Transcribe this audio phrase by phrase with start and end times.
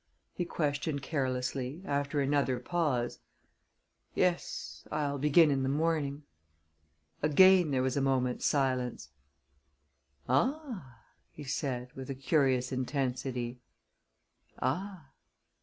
[0.33, 3.19] he questioned carelessly, after another pause.
[4.15, 6.23] "Yes I'll begin in the morning."
[7.21, 9.09] Again there was a moment's silence.
[10.27, 13.59] "Ah!" he said, with a curious intensity.
[14.59, 15.11] "Ah."